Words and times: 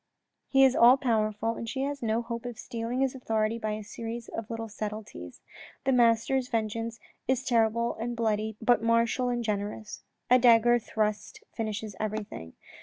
He 0.47 0.63
is 0.63 0.75
all 0.75 0.97
powerful 0.97 1.53
and 1.55 1.69
she 1.69 1.81
has 1.83 2.01
no 2.01 2.23
hope 2.23 2.43
of 2.47 2.57
stealing 2.57 3.01
his 3.01 3.13
authority 3.13 3.59
by 3.59 3.73
a 3.73 3.83
series 3.83 4.29
of 4.29 4.49
little 4.49 4.67
subtleties. 4.67 5.41
The 5.83 5.91
master's 5.91 6.47
vengeance 6.47 6.99
is 7.27 7.43
terrible 7.43 7.93
and 7.99 8.15
bloody 8.17 8.55
but 8.59 8.81
martial 8.81 9.29
and 9.29 9.43
generous; 9.43 10.01
a 10.27 10.39
dagger 10.39 10.79
thrust 10.79 11.43
finishes 11.53 11.95
everything. 11.99 12.53